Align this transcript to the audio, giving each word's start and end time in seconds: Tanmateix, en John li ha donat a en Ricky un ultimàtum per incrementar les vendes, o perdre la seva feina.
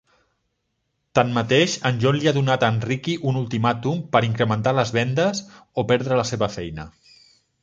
Tanmateix, 1.17 1.75
en 1.89 1.99
John 2.03 2.17
li 2.23 2.31
ha 2.31 2.33
donat 2.37 2.65
a 2.67 2.69
en 2.75 2.79
Ricky 2.91 3.15
un 3.33 3.37
ultimàtum 3.43 4.01
per 4.17 4.23
incrementar 4.29 4.75
les 4.79 4.95
vendes, 4.97 5.45
o 5.83 5.85
perdre 5.95 6.19
la 6.23 6.27
seva 6.33 6.51
feina. 6.57 6.89